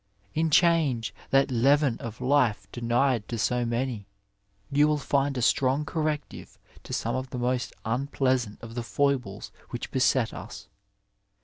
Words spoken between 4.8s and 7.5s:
will find a strong oorrectiye to some of the